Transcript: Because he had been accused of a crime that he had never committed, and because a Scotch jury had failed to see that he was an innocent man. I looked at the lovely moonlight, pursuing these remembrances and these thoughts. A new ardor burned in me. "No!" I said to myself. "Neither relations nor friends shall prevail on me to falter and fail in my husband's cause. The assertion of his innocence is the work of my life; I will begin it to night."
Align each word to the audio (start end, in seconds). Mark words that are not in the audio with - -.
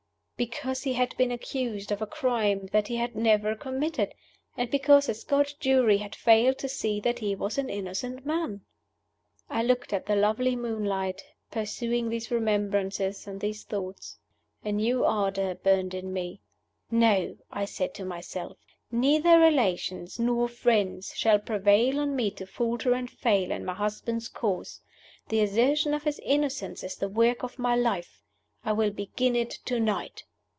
Because 0.43 0.81
he 0.81 0.93
had 0.93 1.15
been 1.17 1.31
accused 1.31 1.91
of 1.91 2.01
a 2.01 2.07
crime 2.07 2.65
that 2.71 2.87
he 2.87 2.95
had 2.95 3.15
never 3.15 3.53
committed, 3.53 4.11
and 4.57 4.71
because 4.71 5.07
a 5.07 5.13
Scotch 5.13 5.59
jury 5.59 5.99
had 5.99 6.15
failed 6.15 6.57
to 6.57 6.67
see 6.67 6.99
that 6.99 7.19
he 7.19 7.35
was 7.35 7.59
an 7.59 7.69
innocent 7.69 8.25
man. 8.25 8.61
I 9.51 9.61
looked 9.61 9.93
at 9.93 10.07
the 10.07 10.15
lovely 10.15 10.55
moonlight, 10.55 11.21
pursuing 11.51 12.09
these 12.09 12.31
remembrances 12.31 13.27
and 13.27 13.39
these 13.39 13.63
thoughts. 13.63 14.17
A 14.65 14.71
new 14.71 15.05
ardor 15.05 15.53
burned 15.53 15.93
in 15.93 16.11
me. 16.11 16.41
"No!" 16.89 17.37
I 17.51 17.65
said 17.65 17.93
to 17.93 18.03
myself. 18.03 18.57
"Neither 18.91 19.37
relations 19.39 20.17
nor 20.17 20.47
friends 20.47 21.13
shall 21.15 21.37
prevail 21.37 21.99
on 21.99 22.15
me 22.15 22.31
to 22.31 22.47
falter 22.47 22.95
and 22.95 23.11
fail 23.11 23.51
in 23.51 23.63
my 23.63 23.75
husband's 23.75 24.27
cause. 24.27 24.81
The 25.29 25.41
assertion 25.41 25.93
of 25.93 26.01
his 26.03 26.17
innocence 26.25 26.83
is 26.83 26.95
the 26.95 27.09
work 27.09 27.43
of 27.43 27.59
my 27.59 27.75
life; 27.75 28.23
I 28.65 28.71
will 28.71 28.89
begin 28.89 29.35
it 29.35 29.51
to 29.65 29.79
night." 29.79 30.23